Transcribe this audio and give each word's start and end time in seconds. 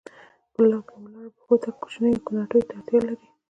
په 0.53 0.57
ولاړو 0.61 1.35
پښو 1.35 1.53
تګ 1.63 1.75
کوچنیو 1.81 2.23
کوناټیو 2.25 2.67
ته 2.67 2.73
اړتیا 2.77 2.99
لرله. 3.05 3.27